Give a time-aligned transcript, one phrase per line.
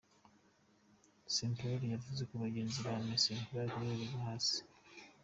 [1.35, 4.57] Sampaoli yavuze ko bagenzi ba Messi bari ku rwego rwo hasi.